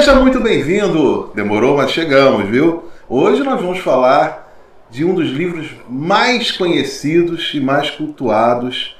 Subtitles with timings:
[0.00, 1.30] Seja muito bem-vindo!
[1.34, 2.84] Demorou, mas chegamos, viu?
[3.06, 4.50] Hoje nós vamos falar
[4.88, 8.96] de um dos livros mais conhecidos e mais cultuados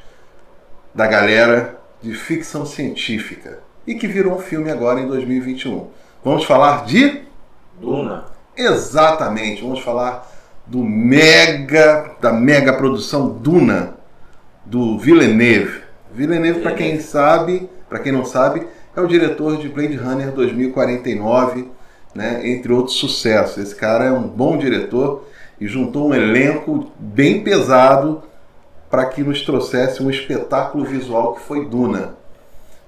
[0.95, 5.89] da galera de ficção científica e que virou um filme agora em 2021.
[6.23, 7.23] Vamos falar de
[7.80, 8.27] Duna.
[8.55, 10.31] Exatamente, vamos falar
[10.67, 13.95] do mega da mega produção Duna
[14.67, 15.81] do Villeneuve.
[16.12, 18.67] Villeneuve, para quem sabe, para quem não sabe,
[19.00, 21.68] é o diretor de Blade Runner 2049,
[22.14, 23.59] né, entre outros sucessos.
[23.59, 25.25] Esse cara é um bom diretor
[25.61, 28.23] e juntou um elenco bem pesado
[28.90, 32.14] para que nos trouxesse um espetáculo visual que foi Duna.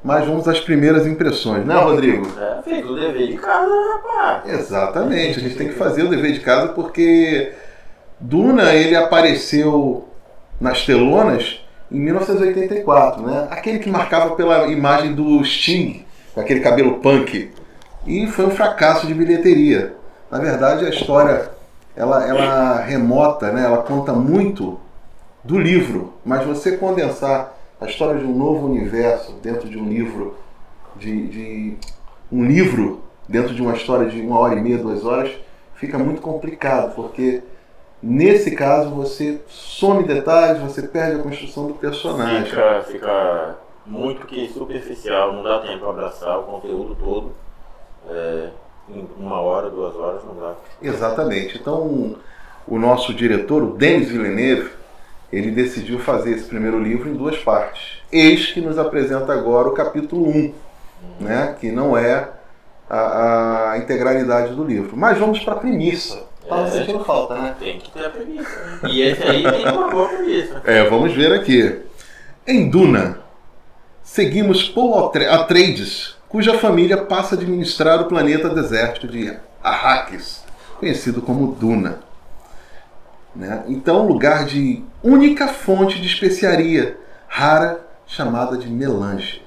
[0.05, 2.27] Mas vamos às primeiras impressões, né, Rodrigo?
[2.37, 4.52] É, fez o dever de casa, rapaz.
[4.52, 7.52] Exatamente, a gente tem que fazer o dever de casa porque
[8.18, 10.09] Duna ele apareceu
[10.60, 11.62] nas telonas
[11.93, 13.48] em 1984, né?
[13.51, 17.51] Aquele que marcava pela imagem do Sting, com aquele cabelo punk.
[18.07, 19.95] E foi um fracasso de bilheteria.
[20.30, 21.51] Na verdade, a história
[21.95, 23.65] ela, ela remota, né?
[23.65, 24.80] Ela conta muito
[25.45, 30.37] do livro, mas você condensar a história de um novo universo dentro de um livro
[30.96, 31.77] de, de
[32.30, 35.32] um livro dentro de uma história de uma hora e meia, duas horas,
[35.74, 37.43] fica muito complicado, porque
[38.03, 42.47] Nesse caso, você some detalhes, você perde a construção do personagem.
[42.47, 47.33] Fica, fica muito que superficial, não dá tempo para abraçar o conteúdo todo.
[48.11, 48.49] É,
[48.89, 50.55] em uma hora, duas horas, não dá.
[50.83, 51.57] Exatamente.
[51.57, 52.17] Então,
[52.67, 54.71] o nosso diretor, o Denis Villeneuve,
[55.33, 58.03] ele decidiu fazer esse primeiro livro em duas partes.
[58.11, 60.53] Eis que nos apresenta agora o capítulo 1, hum.
[61.21, 62.29] né, que não é
[62.91, 64.97] a, a integralidade do livro.
[64.97, 66.31] Mas vamos para a premissa.
[66.48, 67.54] Tava é, falta, né?
[67.59, 68.50] Tem que ter a premissa.
[68.82, 68.91] Né?
[68.91, 70.62] E esse aí tem uma boa premissa.
[70.65, 71.81] É, vamos ver aqui.
[72.47, 73.19] Em Duna,
[74.03, 80.43] seguimos Paul Atreides, cuja família passa a administrar o planeta desértico de Arrakis,
[80.81, 82.00] conhecido como Duna.
[83.34, 83.62] Né?
[83.69, 89.43] Então, lugar de única fonte de especiaria rara chamada de melange.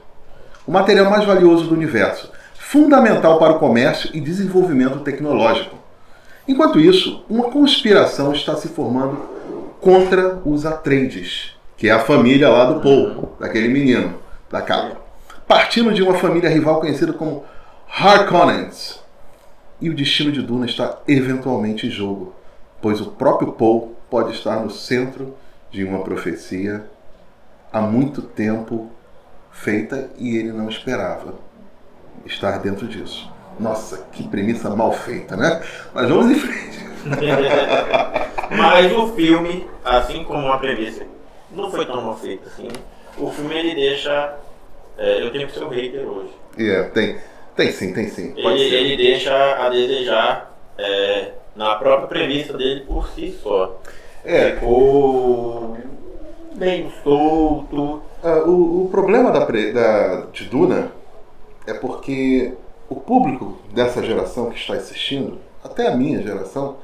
[0.65, 5.84] O material mais valioso do universo, fundamental para o comércio e desenvolvimento tecnológico
[6.47, 9.17] Enquanto isso, uma conspiração está se formando
[9.81, 14.15] contra os Atreides, que é a família lá do Paul, daquele menino,
[14.49, 14.97] da capa.
[15.47, 17.43] Partindo de uma família rival conhecida como
[17.87, 18.99] Harkonnens.
[19.81, 22.33] E o destino de Duna está eventualmente em jogo,
[22.81, 25.35] pois o próprio Paul pode estar no centro
[25.71, 26.85] de uma profecia
[27.71, 28.89] há muito tempo
[29.51, 31.35] feita e ele não esperava
[32.25, 33.34] estar dentro disso.
[33.59, 35.61] Nossa, que premissa mal feita, né?
[35.93, 36.85] Mas vamos em frente.
[38.51, 41.05] Mas o filme, assim como a premissa,
[41.51, 42.67] não foi tão mal feito assim.
[43.17, 44.35] O filme ele deixa.
[44.97, 46.31] É, eu tenho que ser o hater hoje.
[46.57, 47.17] É, yeah, tem.
[47.55, 48.33] Tem sim, tem sim.
[48.35, 53.79] Ele, ele, deixa a desejar é, na própria premissa dele por si só.
[54.25, 54.51] É.
[54.51, 55.77] Ficou
[56.55, 58.01] bem solto.
[58.21, 60.91] Uh, o, o problema da, da, de Duna
[61.65, 62.53] é porque
[62.89, 66.77] o público dessa geração que está assistindo, até a minha geração,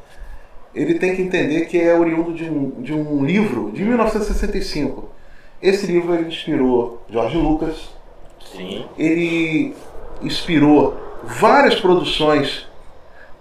[0.73, 5.09] ele tem que entender que é oriundo de um, de um livro de 1965.
[5.61, 7.89] Esse livro ele inspirou George Lucas.
[8.51, 8.85] Sim.
[8.97, 9.75] Ele
[10.21, 12.67] inspirou várias produções,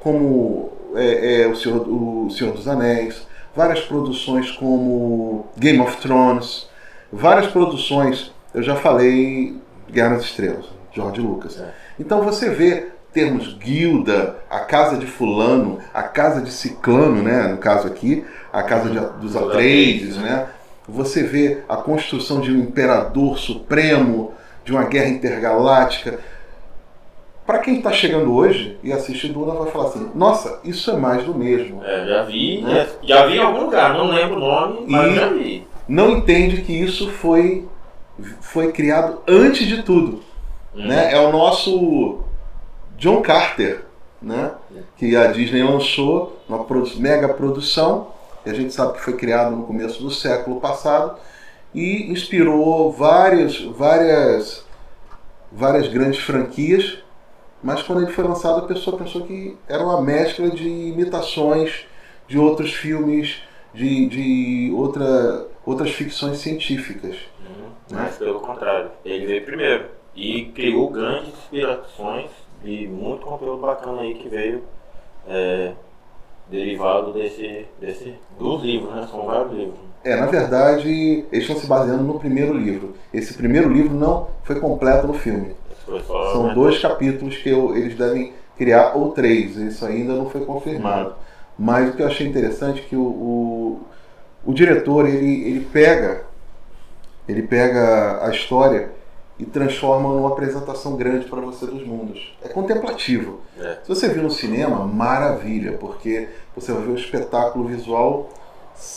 [0.01, 6.69] como é, é, o, Senhor, o Senhor dos Anéis, várias produções como Game of Thrones,
[7.13, 9.57] várias produções, eu já falei
[9.91, 11.59] Guerra nas Estrelas, George Lucas.
[11.59, 11.73] É.
[12.01, 17.59] Então você vê termos guilda, a casa de fulano, a casa de ciclano, né, no
[17.59, 20.47] caso aqui, a casa de, dos Atreides, né?
[20.89, 24.33] Você vê a construção de um imperador supremo,
[24.65, 26.19] de uma guerra intergaláctica.
[27.47, 31.25] Para quem está chegando hoje e assiste Duna vai falar assim: Nossa, isso é mais
[31.25, 31.85] do mesmo.
[31.85, 32.89] É, já vi, né?
[33.03, 35.67] já vi em algum lugar, não lembro o nome, mas e já vi.
[35.87, 37.69] Não entende que isso foi
[38.41, 40.30] foi criado antes de tudo.
[40.75, 40.87] Uhum.
[40.87, 41.13] Né?
[41.13, 42.21] É o nosso
[42.97, 43.85] John Carter,
[44.21, 44.53] né?
[44.97, 46.67] que a Disney lançou uma
[46.99, 48.09] mega produção,
[48.45, 51.19] que a gente sabe que foi criado no começo do século passado,
[51.75, 54.65] e inspirou várias, várias,
[55.51, 56.99] várias grandes franquias,
[57.63, 61.87] mas quando ele foi lançado a pessoa pensou que era uma mescla de imitações
[62.27, 63.43] de outros filmes,
[63.75, 67.17] de, de outra, outras ficções científicas.
[67.41, 67.71] Uhum.
[67.91, 72.31] Mas pelo contrário, ele veio primeiro e criou grandes inspirações
[72.65, 74.63] e muito conteúdo bacana aí que veio
[75.29, 75.73] é,
[76.51, 79.07] derivado desse, desse dos livros, né?
[79.11, 79.79] São vários livros.
[80.03, 80.89] É, na verdade,
[81.31, 82.95] eles estão se baseando no primeiro livro.
[83.13, 85.55] Esse primeiro livro não foi completo no filme.
[86.07, 86.55] Só São né?
[86.55, 91.15] dois capítulos que eu- eles devem criar, ou três, isso ainda não foi confirmado.
[91.59, 93.81] Mas o que eu achei interessante é que o, o,
[94.47, 96.25] o diretor ele, ele pega
[97.29, 98.91] ele pega a história
[99.41, 102.35] e transforma numa apresentação grande para você dos mundos.
[102.43, 103.41] É contemplativo.
[103.59, 103.79] É.
[103.83, 108.29] Se você viu no cinema, maravilha, porque você vai ver um espetáculo visual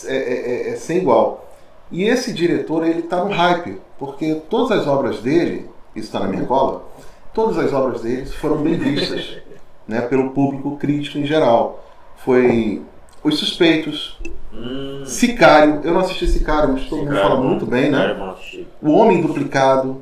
[0.06, 1.48] é, é- é- é sem igual.
[1.90, 6.26] E esse diretor, ele está no hype, porque todas as obras dele, isso está na
[6.28, 6.84] minha cola,
[7.32, 9.38] todas as obras dele foram bem vistas
[9.88, 11.82] né, pelo público crítico em geral.
[12.24, 12.82] Foi
[13.22, 14.18] Os Suspeitos,
[14.56, 17.48] Hum, Sicário, eu não assisti Sicário, mas todo mundo Sicário fala é bom.
[17.48, 18.34] muito bem, né?
[18.80, 20.00] O Homem Duplicado,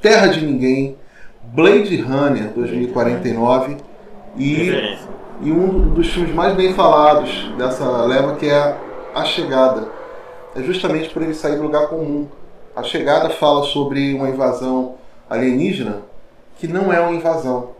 [0.00, 0.96] Terra de Ninguém,
[1.42, 3.76] Blade Runner 2049
[4.36, 4.70] e,
[5.42, 8.76] e um dos filmes mais bem falados dessa leva que é
[9.14, 9.88] A Chegada.
[10.54, 12.26] É justamente por ele sair do lugar comum.
[12.74, 14.94] A Chegada fala sobre uma invasão
[15.28, 16.02] alienígena
[16.58, 17.70] que não é uma invasão.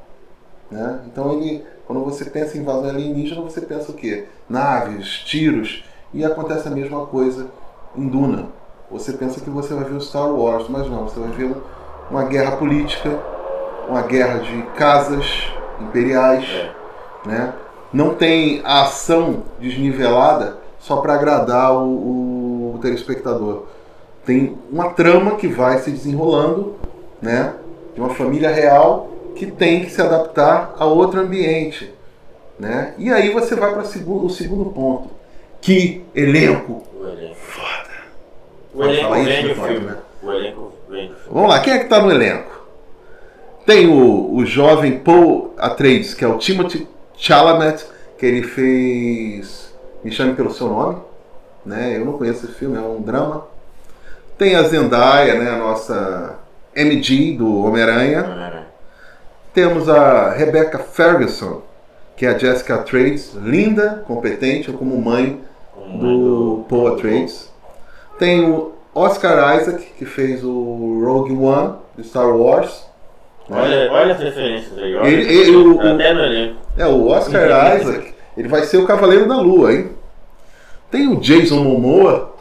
[0.71, 1.01] Né?
[1.07, 4.25] Então ele, quando você pensa em invasão alienígena, você pensa o quê?
[4.49, 7.49] Naves, tiros, e acontece a mesma coisa
[7.97, 8.47] em Duna.
[8.91, 11.61] Você pensa que você vai ver o Star Wars, mas não, você vai ver um-
[12.13, 13.19] uma guerra política,
[13.89, 15.51] uma guerra de casas
[15.81, 16.71] imperiais, É.
[17.29, 17.53] né?
[17.93, 23.65] Não tem a ação desnivelada só para agradar o, o telespectador.
[24.27, 26.75] Tem uma trama que vai se desenrolando,
[27.21, 27.55] né?
[27.95, 31.93] De uma família real que tem que se adaptar a outro ambiente,
[32.59, 32.95] né?
[32.99, 35.11] E aí você vai para o segundo ponto.
[35.61, 36.83] Que elenco!
[36.99, 37.35] O elenco.
[37.37, 37.91] Foda!
[38.75, 39.87] O elenco isso, o pode, filme.
[39.87, 39.97] né?
[40.23, 41.22] O elenco vende o filme.
[41.33, 42.61] Vamos lá, quem é que tá no elenco?
[43.65, 46.87] Tem o, o jovem Paul Atreides, que é o Timothy
[47.17, 47.87] Chalamet,
[48.19, 49.75] que ele fez
[50.05, 50.99] Me Chame Pelo Seu Nome.
[51.65, 51.97] Né?
[51.97, 53.47] Eu não conheço esse filme, é um drama.
[54.37, 55.51] Tem a Zendaya, né?
[55.53, 56.39] a nossa
[56.77, 58.67] MG do Homem-Aranha.
[59.55, 61.63] Temos a Rebecca Ferguson,
[62.15, 65.41] que é a Jessica Atreides, linda, competente, como mãe
[65.99, 67.51] do Paul Atreides.
[68.19, 72.87] Tem o Oscar Isaac, que fez o Rogue One, de Star Wars.
[73.51, 74.95] Olha, olha as referências aí.
[74.95, 75.81] Olha Ele- ele- o-.
[75.81, 76.57] Até no elenco.
[76.77, 79.91] É, o Oscar Isaac, ele vai ser o Cavaleiro da Lua, hein?
[80.91, 82.33] Tem o Jason Momoa,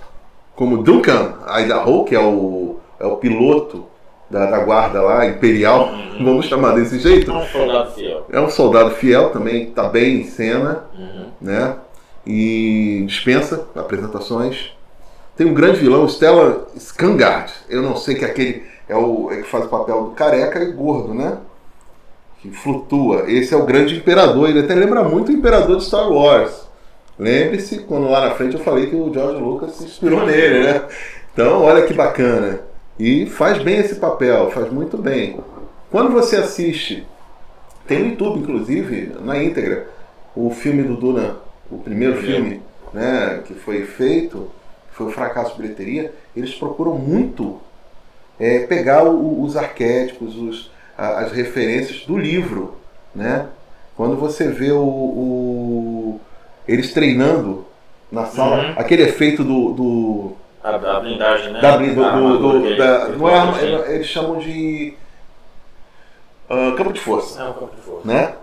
[0.56, 3.86] como Duncan Idaho, que é o, é o piloto
[4.30, 6.24] da, da guarda lá, imperial, Uhum.
[6.26, 7.32] vamos chamar desse jeito.
[7.32, 8.26] É um soldado fiel.
[8.32, 10.86] É um soldado fiel também, está bem em cena.
[10.98, 11.26] Uhum.
[11.42, 11.76] né?
[12.26, 14.72] E dispensa apresentações.
[15.42, 17.52] Tem um grande vilão, Stella Skangard.
[17.68, 20.72] Eu não sei que aquele é o é que faz o papel do careca e
[20.72, 21.40] gordo, né?
[22.40, 23.24] Que flutua.
[23.28, 24.48] Esse é o grande imperador.
[24.48, 26.70] Ele até lembra muito o imperador de Star Wars.
[27.18, 30.84] Lembre-se quando lá na frente eu falei que o George Lucas se inspirou nele, né?
[31.34, 32.60] Então, olha que bacana.
[33.00, 35.40] E faz bem esse papel, faz muito bem.
[35.90, 37.04] Quando você assiste,
[37.88, 39.88] tem no YouTube, inclusive, na íntegra,
[40.36, 41.38] o filme do Duna,
[41.72, 42.62] o primeiro filme,
[42.94, 44.48] né, que foi feito,
[45.02, 47.60] foi um fracasso de bilheteria, eles procuram muito
[48.40, 52.76] é, pegar o- os arquétipos, os- a- as referências do livro,
[53.14, 53.46] né?
[53.96, 56.20] Quando você vê o, o-
[56.68, 57.66] eles treinando
[58.12, 58.74] na sala, Uhum.
[58.78, 60.32] aquele efeito do, do
[60.64, 61.62] A, a blindagem, né?
[61.62, 63.92] da, do, do- A armadura do- que da- ele- não é assim.
[63.94, 64.94] eles chamam de
[66.50, 68.08] ah, campo de força É um campo de força.
[68.08, 68.34] né?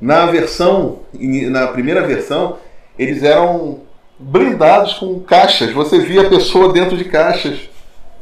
[0.00, 2.56] Na versão, na primeira versão,
[2.98, 3.80] eles eram
[4.20, 5.72] blindados com caixas.
[5.72, 7.70] Você via a pessoa dentro de caixas.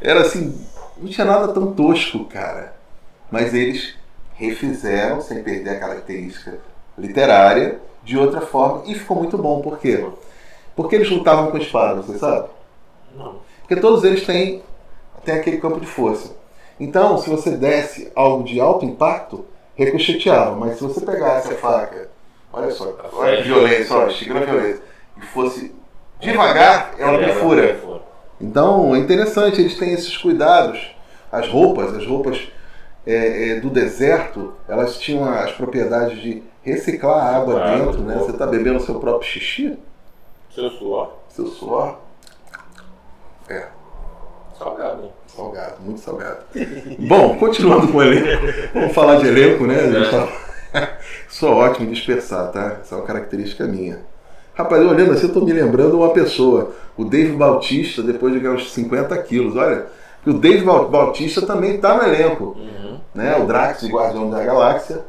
[0.01, 0.57] Era assim,
[0.97, 2.73] não tinha nada tão tosco, cara.
[3.29, 3.95] Mas eles
[4.35, 6.57] refizeram, sem perder a característica
[6.97, 9.61] literária, de outra forma, e ficou muito bom.
[9.61, 10.03] Por quê?
[10.75, 12.47] Porque eles lutavam com espada, você sabe?
[13.15, 13.35] Não.
[13.59, 14.63] Porque todos eles têm,
[15.25, 16.33] têm aquele campo de força.
[16.79, 20.55] Então, se você desse algo de alto impacto, ricocheteava.
[20.55, 22.09] Mas se você pegasse a faca,
[22.53, 24.81] olha só, olha a violência, olha, chega na violência,
[25.17, 25.75] e fosse
[26.19, 27.79] devagar, ela perfura.
[28.41, 30.79] Então, é interessante, eles têm esses cuidados.
[31.31, 32.47] As roupas, as roupas
[33.05, 38.13] é, é, do deserto, elas tinham as propriedades de reciclar a água Água dentro, né?
[38.13, 38.25] corpo.
[38.25, 39.77] Você está bebendo seu próprio xixi,
[40.53, 41.13] Seu suor.
[41.29, 41.97] seu suor.
[43.49, 43.67] É,
[44.57, 45.11] Salgado, hein?
[45.27, 46.39] Salgado, muito salgado.
[47.07, 49.75] Bom, continuando com o elenco, vamos falar de elenco, né?
[49.79, 50.97] A gente tá-
[51.29, 52.77] Sou ótimo em dispersar, tá?
[52.81, 53.99] Essa é uma característica minha.
[54.59, 58.41] Rapaz, eu olhando assim, eu tô me lembrando uma pessoa, o Dave Bautista, depois de
[58.41, 59.55] ganhar uns 50 quilos.
[59.55, 59.85] Olha,
[60.27, 62.99] o Dave Bau- Bautista também tá no elenco, Uhum.
[63.15, 63.37] né?
[63.37, 64.99] O Drax, Guardião da Galáxia.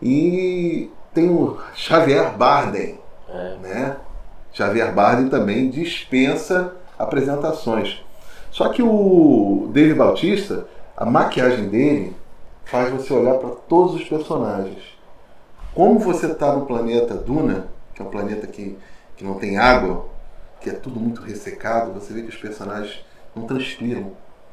[0.00, 3.56] E tem o Xavier Bardem, É.
[3.62, 3.96] né?
[4.54, 8.02] Xavier Bardem também dispensa apresentações.
[8.50, 12.16] Só que o Dave Bautista, a maquiagem dele
[12.64, 14.82] faz você olhar para todos os personagens.
[15.74, 18.78] Como você está no planeta Duna, que é um planeta que,
[19.16, 20.06] que não tem água,
[20.60, 23.04] que é tudo muito ressecado, você vê que os personagens
[23.34, 24.12] não transpiram.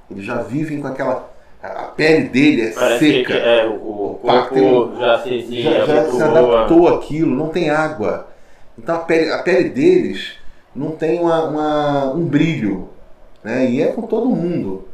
[0.09, 1.29] Eles já vivem com aquela.
[1.63, 3.33] A pele dele é Parece seca.
[3.33, 3.71] que é, o,
[4.15, 8.27] o corpo já se, já, já se adaptou àquilo, não tem água.
[8.77, 10.33] Então a pele, a pele deles
[10.75, 12.89] não tem uma- uma- um brilho.
[13.43, 13.69] Né?
[13.69, 14.87] E é com todo mundo.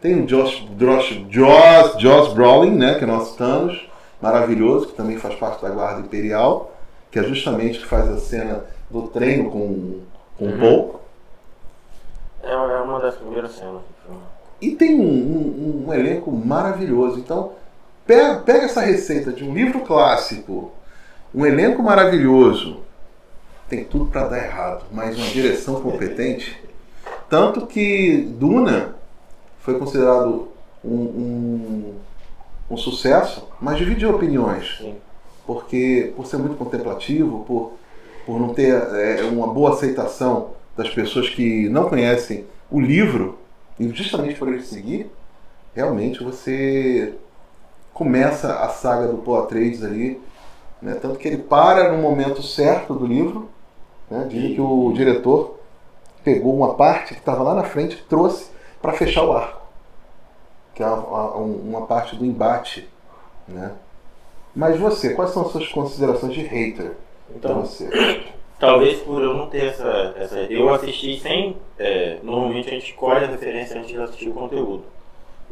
[0.00, 2.94] Tem o Josh, Josh, Josh, Josh Brolin, né?
[2.94, 3.86] que é nosso Thanos,
[4.20, 6.74] maravilhoso, que também faz parte da Guarda Imperial,
[7.10, 10.00] que é justamente que faz a cena do treino com,
[10.38, 10.58] com o Uhum.
[10.60, 11.00] Paul.
[12.42, 14.20] É, é uma das primeiras cenas do filme.
[14.60, 17.18] E tem um, um- um elenco maravilhoso.
[17.18, 17.52] Então,
[18.06, 20.70] pega, pega essa receita de um livro clássico,
[21.34, 22.78] um elenco maravilhoso,
[23.68, 26.62] tem tudo para dar errado, mas uma direção competente.
[27.28, 28.94] Tanto que Duna
[29.60, 30.48] foi considerado
[30.84, 31.94] um, um,
[32.70, 34.76] um sucesso, mas dividiu opiniões.
[34.78, 34.94] Sim.
[35.46, 37.72] Porque, por ser muito contemplativo, por,
[38.24, 43.38] por não ter é, uma boa aceitação das pessoas que não conhecem o livro,
[43.78, 45.10] e justamente por ele seguir,
[45.74, 47.14] realmente você
[47.92, 50.20] começa a saga do Paul Atreides ali,
[50.82, 50.94] né?
[51.00, 53.48] tanto que ele para no momento certo do livro,
[54.10, 54.26] né?
[54.30, 55.58] que o diretor
[56.22, 58.50] pegou uma parte que estava lá na frente e trouxe
[58.80, 59.62] para fechar o arco,
[60.74, 62.88] que é uma, uma parte do embate,
[63.46, 63.72] né?
[64.54, 66.92] Mas você, quais são as suas considerações de hater
[67.30, 67.90] Então, você?
[68.58, 70.14] talvez por eu não ter essa.
[70.18, 71.56] essa eu assisti sem.
[71.78, 74.84] é, normalmente a gente colhe a referência antes de assistir o conteúdo.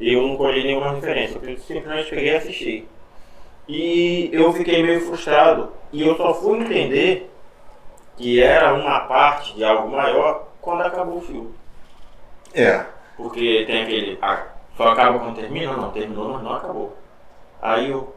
[0.00, 2.88] Eu não colhi nenhuma referência, eu simplesmente peguei e assisti.
[3.68, 5.72] E eu fiquei meio frustrado.
[5.92, 7.30] E eu só fui entender
[8.16, 11.50] que era uma parte de algo maior quando acabou o filme.
[12.54, 12.84] É,
[13.16, 14.18] Porque tem aquele.
[14.20, 15.76] ah, só acaba quando termina?
[15.76, 16.96] Não, terminou, mas não acabou.
[17.60, 18.12] Aí o,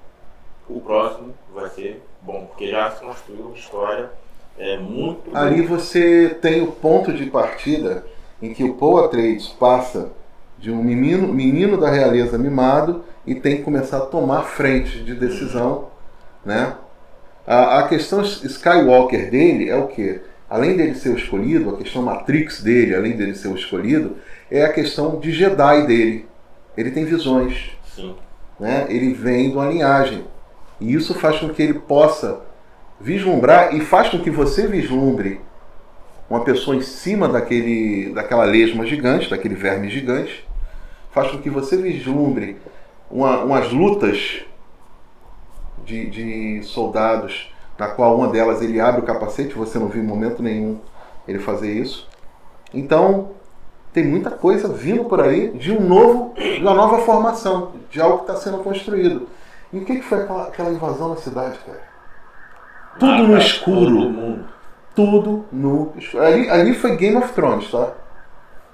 [0.69, 4.09] o próximo vai ser bom, porque já se construiu uma história
[4.57, 5.35] é, muito.
[5.35, 8.05] ali você tem o ponto de partida
[8.41, 10.11] em que o Paul Atreides passa
[10.57, 15.13] de um menino, menino da realeza mimado e tem que começar a tomar frente de
[15.13, 15.89] decisão,
[16.45, 16.75] né?
[17.45, 20.21] A, a questão Skywalker dele é o que?
[20.49, 24.17] Além dele ser o escolhido, a questão Matrix dele, além dele ser o escolhido,
[24.49, 26.25] é a questão de Jedi dele.
[26.77, 28.15] Ele tem visões, Sim.
[28.59, 28.85] né?
[28.89, 30.23] Ele vem de uma linhagem.
[30.79, 32.41] E isso faz com que ele possa
[32.99, 35.41] vislumbrar e faz com que você vislumbre
[36.29, 40.45] uma pessoa em cima daquele, daquela lesma gigante, daquele verme gigante,
[41.11, 42.57] faz com que você vislumbre
[43.09, 44.41] uma- umas lutas
[45.85, 50.05] de, de soldados, na qual uma delas ele abre o capacete, você não viu em
[50.05, 50.79] momento nenhum
[51.27, 52.07] ele fazer isso.
[52.73, 53.31] Então,
[53.93, 58.19] tem muita coisa vindo por aí de um novo, de uma nova formação, de algo
[58.19, 59.27] que está sendo construído.
[59.75, 61.81] E o que, que foi aquela, aquela invasão na cidade, cara?
[62.99, 63.85] Tudo no Mata escuro.
[63.95, 64.45] Todo mundo.
[64.95, 66.23] Tudo no escuro.
[66.23, 67.91] Ali, ali foi Game of Thrones, tá?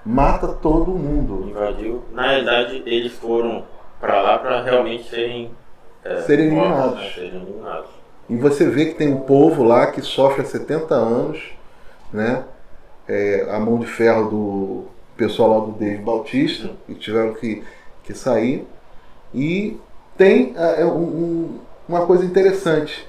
[0.06, 1.48] Mata todo mundo.
[1.50, 2.04] Invadiu.
[2.12, 3.64] Na realidade, eles foram
[4.00, 5.50] pra lá pra realmente serem.
[6.04, 7.00] é, Serem mortos, eliminados.
[7.02, 7.90] né, serem eliminados.
[8.28, 11.52] E você vê que tem um povo lá que sofre há 70 anos,
[12.12, 12.44] né?
[13.08, 14.84] É, a mão de ferro do
[15.16, 17.62] pessoal lá do Dave Bautista, que tiveram que,
[18.04, 18.66] que sair.
[19.34, 19.76] E
[20.16, 23.08] tem é, um- um- uma coisa interessante.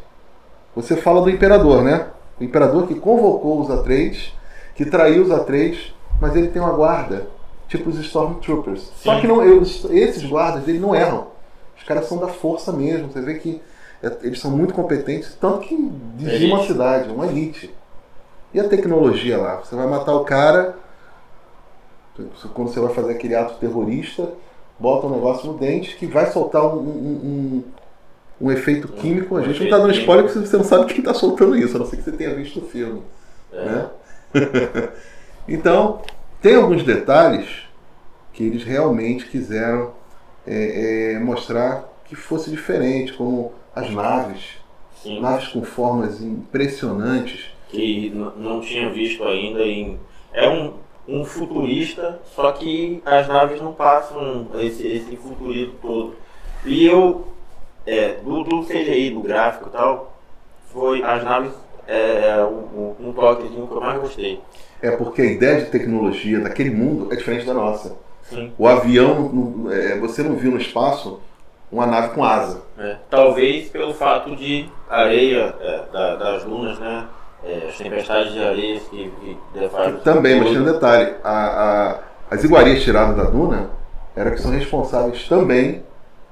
[0.76, 2.08] Você fala do imperador, né?
[2.40, 4.34] O imperador que convocou os Atreides,
[4.76, 7.28] que traiu os Atreides, mas ele tem uma guarda,
[7.68, 8.92] tipo os Stormtroopers.
[8.96, 9.22] Só Sim.
[9.22, 11.28] que não, eles- esses guardas, eles não erram.
[11.78, 13.12] Os caras são da força mesmo.
[13.12, 13.62] Você vê que
[14.02, 15.78] é, eles são muito competentes, tanto que
[16.16, 17.74] dizimam a cidade, uma elite.
[18.54, 19.58] E a tecnologia lá?
[19.64, 20.76] Você vai matar o cara,
[22.54, 24.30] quando você vai fazer aquele ato terrorista,
[24.84, 27.64] bota um negócio no dente que vai soltar um, um-
[28.42, 29.38] um- um efeito químico.
[29.38, 31.78] A gente não efeito tá dando spoiler porque você não sabe quem tá soltando isso,
[31.78, 33.02] a não ser que você tenha visto o filme.
[33.54, 33.66] É.
[33.66, 33.90] Né?
[35.48, 36.02] então,
[36.42, 37.48] tem alguns detalhes
[38.34, 39.92] que eles realmente quiseram
[40.46, 44.58] é, é, mostrar que fosse diferente, como as naves,
[45.02, 45.22] Sim.
[45.22, 47.46] naves com formas impressionantes.
[47.70, 49.98] que não tinha visto ainda em
[50.34, 50.74] é um,
[51.08, 56.16] um futurista só que as naves não passam esse, esse futurismo todo
[56.66, 57.28] e eu
[57.86, 60.18] é, do, do CGI do gráfico e tal
[60.72, 61.52] foi as naves
[61.88, 64.40] é, um, um toquezinho que eu mais gostei
[64.82, 67.98] É porque a ideia de tecnologia daquele mundo é diferente da nossa.
[68.22, 71.20] sim O avião, é, você não viu no espaço
[71.70, 72.62] uma nave com asa.
[72.78, 72.96] é.
[73.10, 77.06] talvez pelo fato de areia é, da- das dunas né
[77.46, 79.38] é, as tempestades de areia que, que
[80.04, 82.00] Também, mas tem um detalhe: a- a-
[82.36, 83.70] as iguarias tiradas da duna
[84.16, 85.84] eram que são responsáveis também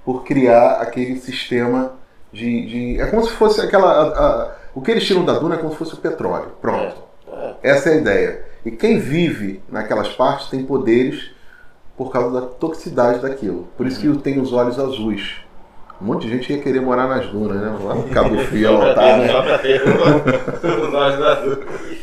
[0.06, 1.94] por criar aquele sistema
[2.32, 2.66] de.
[2.66, 3.92] de- é como se fosse aquela.
[3.92, 6.54] a- a- o que eles tiram da Duna é como se fosse o petróleo.
[6.62, 6.96] Pronto.
[7.32, 7.54] É.
[7.62, 8.46] Essa é a ideia.
[8.66, 11.32] E quem vive naquelas partes tem poderes
[11.98, 13.68] por causa da toxicidade daquilo.
[13.76, 15.42] Por isso que tem os olhos azuis.
[16.02, 17.78] Um monte de gente ia querer morar nas dunas, né?
[17.84, 21.58] Lá no Cabo Frio, pra lotar, ter- né?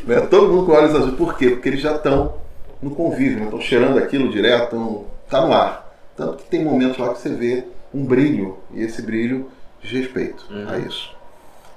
[0.05, 0.21] Né?
[0.21, 1.15] Todo mundo com olhos azuis.
[1.15, 1.49] Por quê?
[1.51, 2.33] Porque eles já estão
[2.81, 5.93] no convívio, estão cheirando aquilo direto, estão, tá no ar.
[6.15, 9.47] Tanto que tem momentos lá que você vê um brilho, e esse brilho
[9.81, 10.65] diz respeito Uhum.
[10.69, 11.13] a isso.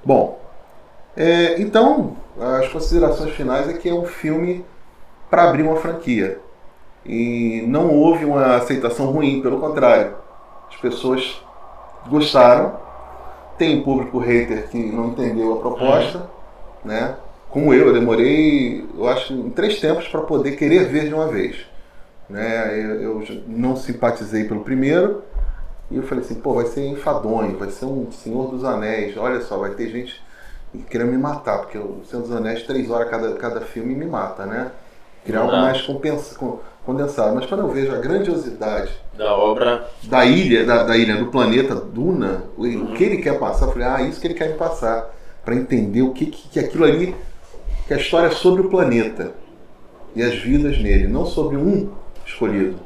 [0.05, 0.41] Bom,
[1.17, 4.65] é, então, as considerações finais é que é um filme
[5.31, 6.39] para abrir uma franquia.
[7.05, 10.15] E não houve uma aceitação ruim, pelo contrário.
[10.71, 11.43] As pessoas
[12.09, 12.81] gostaram.
[13.59, 16.27] Tem um público hater que não entendeu a proposta,
[16.85, 17.17] né?
[17.51, 21.29] Como eu, eu demorei, eu acho, em três tempos para poder querer ver de uma
[21.29, 21.67] vez.
[22.29, 22.81] Né?
[22.81, 25.23] Eu, eu não simpatizei pelo primeiro
[25.91, 29.17] e eu falei assim, pô, vai ser enfadonho, vai ser um Senhor dos Anéis.
[29.19, 30.23] Olha só, vai ter gente
[30.89, 34.47] querendo me matar, porque o Senhor dos Anéis, três horas cada, cada filme me mata,
[34.47, 34.71] né?
[35.25, 37.35] Criar algo mais compensa, con- condensado.
[37.35, 39.87] Mas quando eu vejo a grandiosidade Da obra.
[40.05, 43.73] da ilha, da, da ilha, do planeta Duna, o, o que ele quer passar, eu
[43.73, 45.11] falei, ah, isso que ele quer me passar.
[45.45, 47.15] Para entender o que, que, que aquilo ali,
[47.87, 49.33] que a história é sobre o planeta
[50.15, 51.91] e as vidas nele, não sobre um
[52.27, 52.77] escolhido.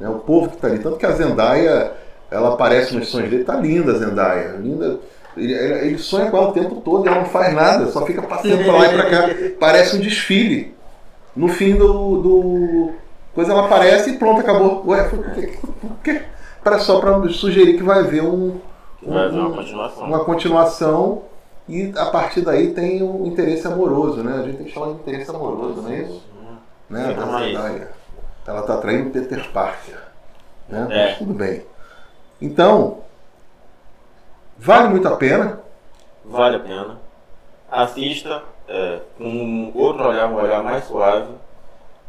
[0.00, 0.08] Né?
[0.08, 0.78] O povo que está ali.
[0.78, 1.92] Tanto que a Zendaya,
[2.30, 4.56] ela aparece nos sonhos dele, tá linda a Zendaya.
[4.58, 4.98] Linda.
[5.36, 8.64] Ele, ele- sonha com ela o tempo todo, ela não faz nada, só fica passeando
[8.64, 9.28] pra lá e pra cá.
[9.58, 10.74] Parece um desfile.
[11.34, 12.20] No fim do.
[12.22, 12.92] do
[13.34, 14.82] coisa ela aparece e pronto, acabou.
[14.86, 15.58] Ué, por quê?
[15.80, 16.22] Por quê?
[16.62, 18.60] Para só para sugerir que vai haver um,
[19.02, 20.04] Vai haver uma um- continuação.
[20.04, 21.22] uma continuação
[21.68, 24.34] e a partir daí tem o interesse amoroso, né?
[24.38, 26.22] A gente tem que falar de interesse amoroso, não é isso?
[26.90, 27.14] Né?
[27.14, 27.46] Mais.
[27.56, 27.90] Zendaya.
[28.46, 29.98] Ela tá traindo Peter Parker.
[30.68, 30.86] Né?
[30.90, 31.06] É.
[31.08, 31.62] Mas tudo bem.
[32.40, 32.98] Então,
[34.58, 35.60] vale muito a pena.
[36.24, 36.98] Vale a pena.
[37.70, 41.32] Assista é, com um outro olhar, um olhar mais suave,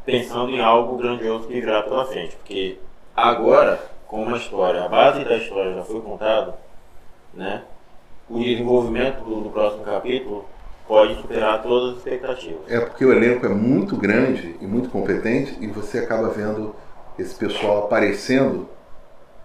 [0.06, 2.36] pensando em algo grandioso que virá pela frente.
[2.38, 2.78] Porque
[3.16, 6.56] agora, como a história, a base da história já foi contada,
[7.34, 7.64] né?
[8.30, 10.46] O desenvolvimento do, do próximo capítulo
[10.88, 12.70] pode superar todas as expectativas.
[12.72, 16.76] É porque o elenco é muito grande e muito competente e você acaba vendo
[17.18, 18.68] esse pessoal aparecendo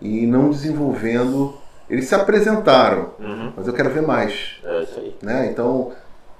[0.00, 1.54] e não desenvolvendo.
[1.90, 3.52] Eles se apresentaram, Uhum.
[3.56, 4.58] mas eu quero ver mais.
[4.62, 5.16] É isso aí.
[5.22, 5.48] né?
[5.50, 5.92] Então,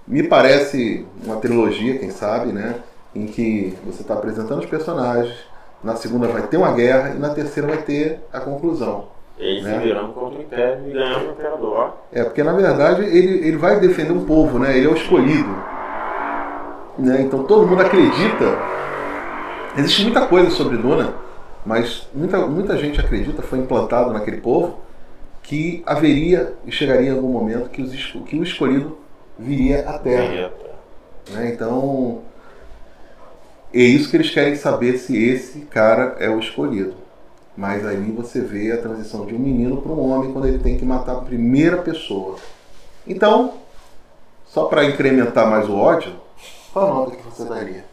[0.09, 2.77] me parece uma trilogia, quem sabe, né?
[3.15, 5.37] Em que você está apresentando os personagens,
[5.85, 9.07] na segunda vai ter uma guerra e na terceira vai ter a conclusão.
[9.39, 9.79] Eles Né?
[9.79, 11.93] se virando contra o Império e ganhando o Imperador.
[12.11, 14.77] É, porque na verdade ele, ele vai defender um povo, né?
[14.77, 15.51] Ele é o escolhido.
[16.99, 17.23] Né?
[17.23, 18.59] Então todo mundo acredita.
[19.77, 21.15] Existe muita coisa sobre Duna,
[21.65, 24.81] mas muita, muita gente acredita, foi implantado naquele povo,
[25.43, 27.95] que haveria e chegaria em algum momento que, os,
[28.27, 28.99] que o escolhido
[29.39, 30.27] viria à Terra.
[30.29, 30.53] Ganha-
[31.31, 31.51] né?
[31.53, 32.23] Então,
[33.73, 36.95] é isso que eles querem saber se esse cara é o escolhido.
[37.57, 40.79] Mas aí você vê a transição de um menino para um homem quando ele tem
[40.79, 42.37] que matar a primeira pessoa.
[43.07, 43.55] Então,
[44.47, 46.15] só para incrementar mais o ódio,
[46.73, 47.85] qual a nota que você daria?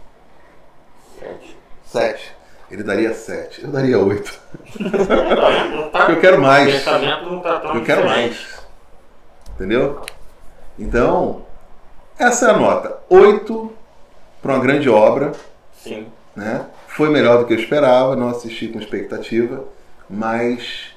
[1.20, 1.58] Sete.
[1.86, 2.36] Sete.
[2.70, 3.64] Ele daria sete.
[3.64, 4.40] Eu daria oito.
[4.80, 6.72] Não tá- Eu quero O mais.
[6.74, 8.60] pensamento não tá tão Eu quero mais.
[9.56, 10.02] Entendeu?
[10.78, 11.42] Então,
[12.18, 12.98] essa é a nota.
[13.10, 13.72] Oito
[14.42, 15.32] para uma grande obra.
[15.74, 16.08] Sim.
[16.36, 16.66] né?
[16.88, 19.66] Foi melhor do que eu esperava, não assisti com expectativa,
[20.10, 20.96] mas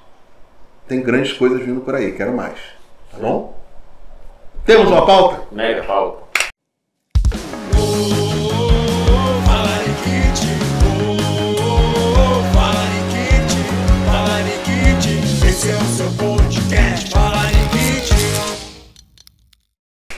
[0.87, 2.59] tem grandes coisas vindo por aí, quero mais.
[3.11, 3.59] Tá bom?
[4.65, 5.43] Temos uma pauta?
[5.51, 6.23] Mega pauta.